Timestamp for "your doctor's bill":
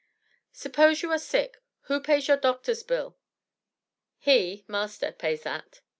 2.27-3.19